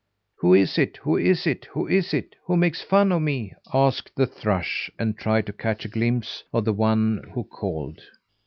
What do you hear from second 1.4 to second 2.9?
it? Who is it? Who makes